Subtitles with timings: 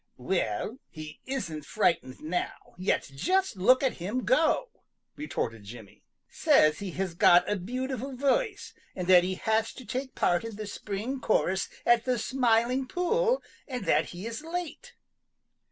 [0.17, 4.69] "Well, he isn't frightened now, yet just look at him go,"
[5.15, 6.01] retorted Jimmy.
[6.27, 10.55] "Says he has got a beautiful voice, and that he has to take part in
[10.55, 14.93] the spring chorus at the Smiling Pool and that he is late."